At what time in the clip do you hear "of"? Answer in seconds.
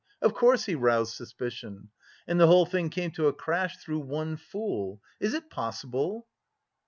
0.19-0.33